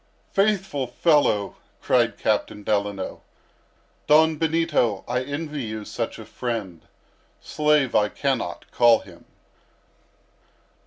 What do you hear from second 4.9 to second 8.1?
I envy you such a friend; slave I